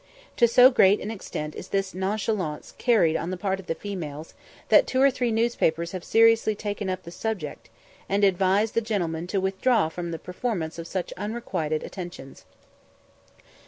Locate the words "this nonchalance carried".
1.67-3.15